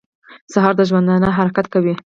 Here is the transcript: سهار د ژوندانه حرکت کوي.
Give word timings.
سهار 0.53 0.73
د 0.77 0.81
ژوندانه 0.89 1.27
حرکت 1.39 1.65
کوي. 1.73 1.93